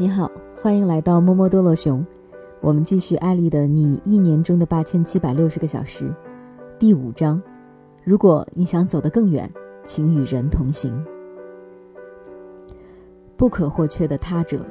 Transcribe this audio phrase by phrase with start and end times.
[0.00, 2.06] 你好，欢迎来到摸摸多罗熊。
[2.60, 6.04] 我们继续艾丽的《你一年中的八千七百六十个小时》
[6.78, 7.42] 第五章。
[8.04, 9.50] 如果你想走得更远，
[9.82, 11.04] 请与人同行。
[13.36, 14.64] 不可或缺的他者。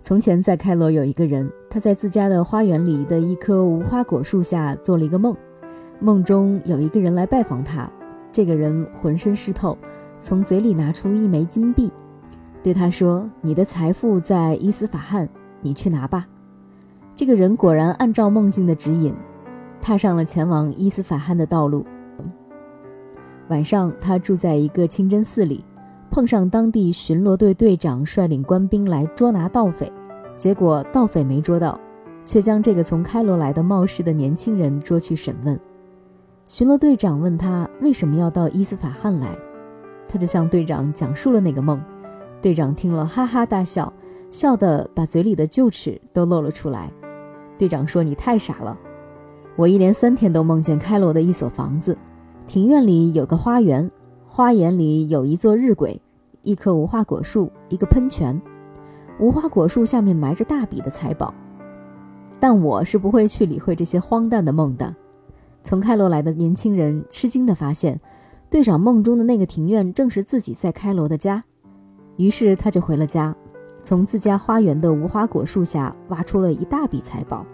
[0.00, 5.36] 从前，在开罗有一个人，他在自家的花园里的一棵无花果树下做了一个梦，
[6.00, 7.86] 梦中有一个人来拜访他，
[8.32, 9.76] 这个人浑身湿透，
[10.18, 11.92] 从嘴里拿出一枚金币。
[12.66, 15.28] 对他说：“你的财富在伊斯法罕，
[15.60, 16.26] 你去拿吧。”
[17.14, 19.14] 这个人果然按照梦境的指引，
[19.80, 21.86] 踏上了前往伊斯法罕的道路。
[23.50, 25.64] 晚上，他住在一个清真寺里，
[26.10, 29.92] 碰上当地巡逻队队长率领官兵来捉拿盗匪，
[30.36, 31.78] 结果盗匪没捉到，
[32.24, 35.56] 却将这个从开罗来的冒失的年轻人捉去审问。
[36.48, 39.38] 巡逻队长问他为什么要到伊斯法罕来，
[40.08, 41.80] 他就向队长讲述了那个梦。
[42.42, 43.92] 队长听了，哈哈大笑，
[44.30, 46.92] 笑得把嘴里的臼齿都露了出来。
[47.58, 48.78] 队长说：“你太傻了，
[49.56, 51.96] 我一连三天都梦见开罗的一所房子，
[52.46, 53.90] 庭院里有个花园，
[54.26, 55.98] 花园里有一座日晷，
[56.42, 58.40] 一棵无花果树，一个喷泉，
[59.18, 61.34] 无花果树下面埋着大笔的财宝。
[62.38, 64.94] 但我是不会去理会这些荒诞的梦的。”
[65.64, 67.98] 从开罗来的年轻人吃惊地发现，
[68.48, 71.42] 队长梦中的那个庭院正是自己在开罗的家。
[72.16, 73.34] 于是他就回了家，
[73.82, 77.46] 从自家花园的无花果树下挖出了一大笔财宝。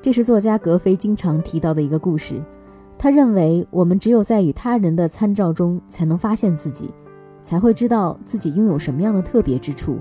[0.00, 2.42] 这是作家格非经常提到的一个故事。
[2.96, 6.92] 他认为，我们只有在与他人的参照中，才能发现自己，
[7.42, 9.98] 才会知道自己拥有什么样的特别之处。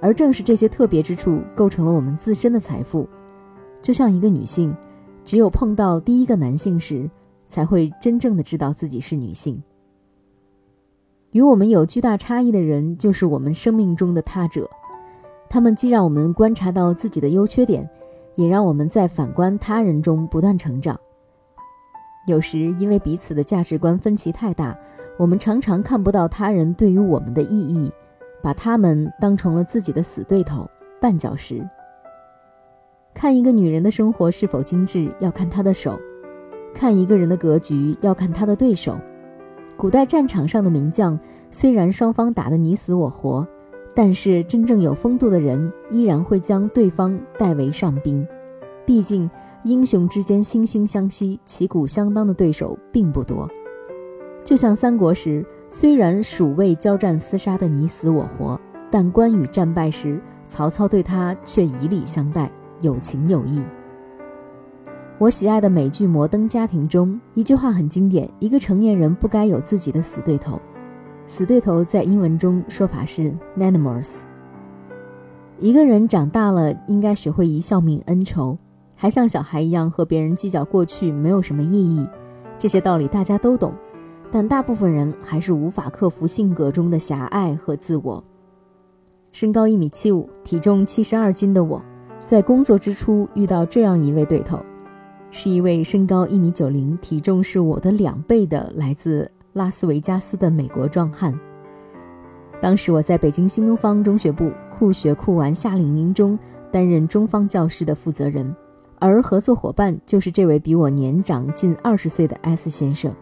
[0.00, 3.08] 而正是这些特别之处，构成了我们自身的财富。
[3.82, 4.74] 就像一个女性，
[5.24, 7.08] 只有碰到第一个男性时，
[7.48, 9.62] 才会真正的知道自己是女性。
[11.34, 14.70] 与我们有巨大差异的人，就是我们生命中的他者。
[15.50, 17.90] 他们既让我们观察到自己的优缺点，
[18.36, 20.96] 也让我们在反观他人中不断成长。
[22.28, 24.78] 有时因为彼此的价值观分歧太大，
[25.18, 27.90] 我们常常看不到他人对于我们的意义，
[28.40, 30.70] 把他们当成了自己的死对头、
[31.00, 31.68] 绊脚石。
[33.12, 35.98] 看一个女人的生活是否精致，要看她的手；
[36.72, 38.96] 看一个人的格局，要看他的对手。
[39.76, 41.18] 古代战场上的名将，
[41.50, 43.46] 虽然双方打得你死我活，
[43.94, 48.26] 但是真正有风度的人依然会将对方代为上宾。
[48.86, 49.28] 毕竟
[49.64, 53.50] 英雄之间惺惺相惜、旗鼓相当的对手并不多。
[54.44, 58.60] 就像三国时，虽然蜀魏交战厮杀的你死我活，
[58.90, 63.62] 但关羽战败时，曹操对他却以礼相待，有情有义。
[65.24, 70.60] 我喜爱的美剧《摩登家庭》中一句话很经典：一个成年人不该有自己的死对头。
[71.26, 74.24] 死对头在英文中说法是 “nemesis”。
[75.58, 78.58] 一个人长大了，应该学会一笑泯恩仇，
[78.94, 82.06] 还像小孩一样和别人计较过去没有什么意义。
[82.58, 83.72] 这些道理大家都懂，
[84.30, 88.22] 但大部分人还是无法克服性格中的狭隘和自我。
[89.32, 91.82] 身高一米七五，体重七十二斤的我，
[92.26, 94.58] 在工作之初遇到这样一位对头。
[95.36, 101.36] 是一位身高一米九零、体重是我的两倍的来自拉斯维加斯的美国壮汉。
[102.62, 106.38] 当时我在北京新东方中学部酷学酷玩夏令营中
[106.70, 108.54] 担任中方教师的负责人，
[109.00, 113.12] 而合作伙伴就是这位比我年长近二十岁的 S 先生。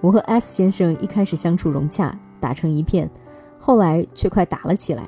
[0.00, 3.10] 我和 S 先生一开始相处融洽，打成一片，
[3.58, 5.06] 后来却快打了起来。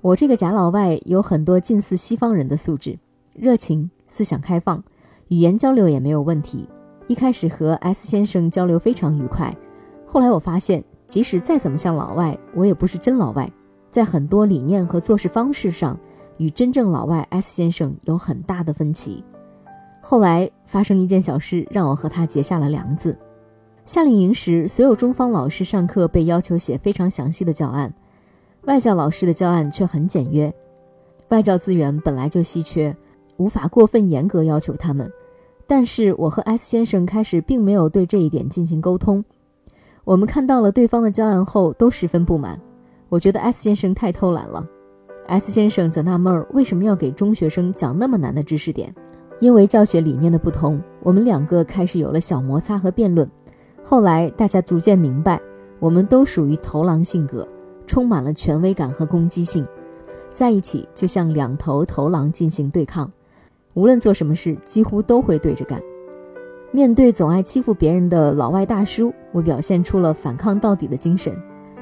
[0.00, 2.98] 我这个假老外有很多近似西方人的素质，
[3.34, 4.82] 热情、思想开放。
[5.32, 6.68] 语言交流也没有问题，
[7.06, 9.50] 一开始和 S 先生交流非常愉快。
[10.04, 13.50] 后来我发现，即使再怎么像老外，我也不是真老外，
[13.90, 15.98] 在很多理念和做事方式上，
[16.36, 19.24] 与真正老外 S 先生有很大的分歧。
[20.02, 23.16] 后来发生一件小事，让我和他结下了梁子。
[23.86, 27.90] 夏令营时，所有中方老师上课被要求写非常详细的教案，
[28.64, 30.52] 外教老师的教案却很简约。
[31.30, 32.94] 外教资源本来就稀缺，
[33.38, 35.10] 无法过分严格要求他们。
[35.66, 39.24] 但是我和 S 先生开始并没有对这一点进行沟通。
[40.04, 42.60] 我们看到了对方的教案后，都十分不满。
[43.08, 44.66] 我觉得 S 先生太偷懒了。
[45.26, 48.92] S 先生则纳闷儿为什么要给中学生讲那么难的知识点。
[49.38, 53.28] 因为教学理念的不同，我们两个开始有了小摩擦和辩论。
[53.82, 55.40] 后来大家逐渐明白，
[55.80, 57.46] 我们都属于头狼性格，
[57.86, 59.66] 充满了权威感和攻击性，
[60.32, 63.10] 在一起就像两头头狼进行对抗。
[63.74, 65.80] 无论做什么事，几乎都会对着干。
[66.70, 71.34] 面对总爱欺负别人的老外大叔，我表现出了反抗到底的精神。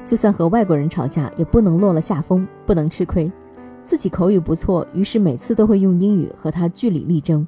[0.05, 3.31] 就算和外国人吵架，也不能落了下风，不能吃亏。
[3.85, 7.45] 自己口语不错，于是每次都会用英语和他据理力争。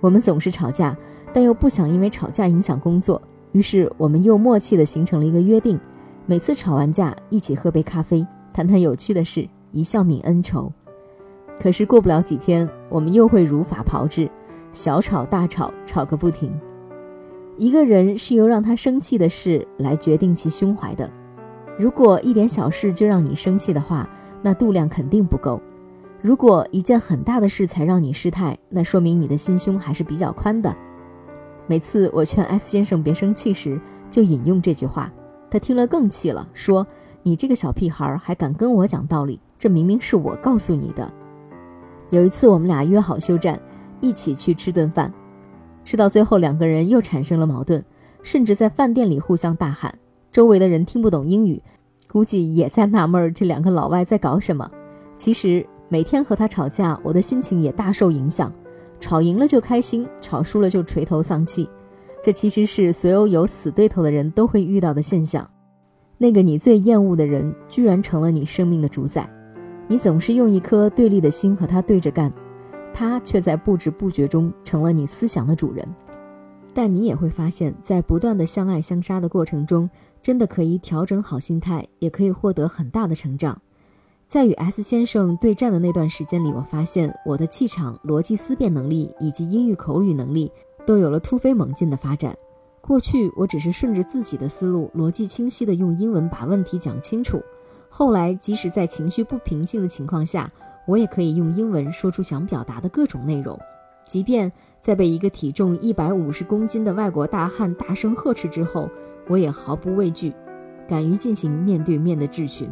[0.00, 0.96] 我们总是吵架，
[1.32, 3.20] 但又不想因为吵架影响工作，
[3.52, 5.78] 于是我们又默契地形成了一个约定：
[6.24, 10.72] 每次吵完架，一起喝杯咖啡，谈谈有趣的事，一笑泯恩仇。
[11.60, 14.30] 可是过不了几天，我们又会如法炮制，
[14.72, 16.50] 小吵大吵，吵个不停。
[17.58, 21.10] 一个人是由让他生气的事来决定其胸怀的。
[21.78, 24.08] 如果一点小事就让你生气的话，
[24.40, 25.60] 那度量肯定不够；
[26.22, 30.74] 如果一件很大的事才让你失态，那说明你的心胸还是比较宽的。
[31.66, 33.78] 每次我劝 S 先生别生气时，
[34.10, 35.12] 就引用这句话，
[35.50, 36.86] 他听了更气了，说
[37.22, 39.38] ：“你这个小屁孩还敢跟我讲道理？
[39.58, 41.12] 这明明是我告诉你的。”
[42.10, 43.58] 有一次，我们俩约好休战，
[44.00, 45.12] 一起去吃顿饭，
[45.84, 47.82] 吃到最后，两个人又产生了矛盾，
[48.22, 49.94] 甚至在饭店里互相大喊。
[50.32, 51.62] 周围的人听不懂英语，
[52.10, 54.68] 估计也在纳闷这两个老外在搞什么。
[55.16, 58.52] 其实每天和他吵架，我的心情也大受影响，
[58.98, 61.68] 吵赢了就开心，吵输了就垂头丧气。
[62.22, 65.48] 这其实是所有有死对头的人都会遇到的现象。
[66.18, 69.28] 那个你最厌恶的人，居然成了你生命的主宰。
[69.90, 72.32] 你总是用一颗对立的心和他对着干，
[72.94, 75.84] 他却在不知不觉中成了你思想的主人。
[76.72, 79.90] 但你也会发现，在不断的相爱相杀的过程中，
[80.22, 83.60] 真的可以调整好心态，也可以获得很大的成长。
[84.28, 90.52] 在与 S 先生对战的那段时间里，我发现我的气场、逻辑思辨能力以及英语口语能力
[90.86, 92.32] 都有了突飞猛进的发展。
[92.80, 97.42] 过去我只是顺着自己的思路，逻辑清晰的用英文把问题讲清楚。
[97.92, 100.48] 后来，即使在情绪不平静的情况下，
[100.86, 103.58] 我也可以用英文说出想表达的各种内容。
[104.06, 104.50] 即便
[104.80, 108.88] 在被一个体重一百五十公斤的外国大汉大声呵斥之后，
[109.28, 110.32] 我也毫不畏惧，
[110.88, 112.70] 敢于进行面对面的质询。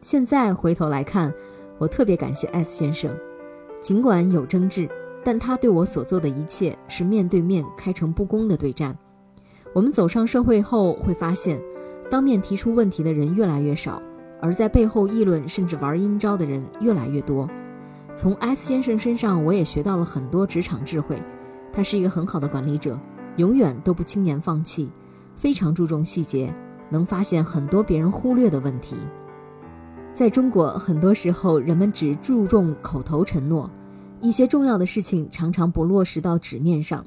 [0.00, 1.34] 现在回头来看，
[1.76, 3.14] 我特别感谢 S 先生，
[3.80, 4.88] 尽管有争执，
[5.24, 8.96] 但他对我所做的一切是面对面、开诚布公的对战。
[9.74, 11.60] 我们走上社会后会发现。
[12.10, 14.02] 当面提出问题的人越来越少，
[14.40, 17.48] 而在背后议论甚至玩阴招的人越来越多。
[18.16, 21.16] 从 S 先生身上，我也学到了很多职场智慧。
[21.72, 22.98] 他是一个很好的管理者，
[23.36, 24.90] 永远都不轻言放弃，
[25.36, 26.52] 非常注重细节，
[26.90, 28.96] 能发现很多别人忽略的问题。
[30.12, 33.70] 在中国，很多时候人们只注重口头承诺，
[34.20, 37.06] 一些重要的事情常常不落实到纸面上，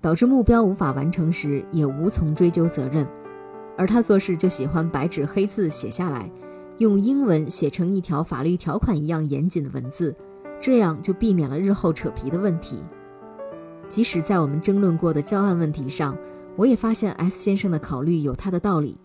[0.00, 3.04] 导致目标无法完成时也无从追究责任。
[3.76, 6.30] 而他做事就喜欢白纸黑字写下来，
[6.78, 10.14] 用英文写成一条法律条款一样严谨的文字，
[10.60, 12.82] 这样就避免了日后扯皮的问题。
[13.88, 16.16] 即使在我们争论过的教案问题上，
[16.56, 18.98] 我也发现 S 先生的考虑有他的道理。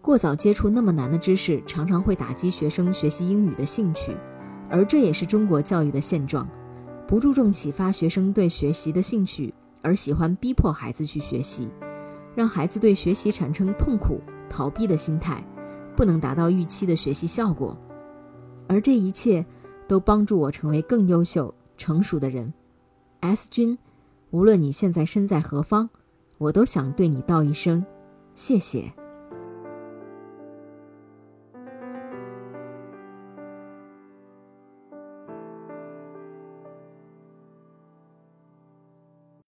[0.00, 4.16] 过早接触那么难的知识，常常会打击学生学习英语的兴趣，
[4.68, 6.48] 而这也是中国教育的现状：
[7.06, 11.68] 不注重启发学生对学习的兴趣，而喜欢逼迫孩子去学习。
[12.34, 15.42] 让孩子对学习产生痛苦、逃避的心态，
[15.96, 17.76] 不能达到预期的学习效果，
[18.68, 19.44] 而这一切
[19.86, 22.52] 都帮助我成为更优秀、成熟的人。
[23.20, 23.76] S 君，
[24.30, 25.88] 无论你现在身在何方，
[26.38, 27.84] 我都想对你道一声
[28.34, 28.92] 谢谢。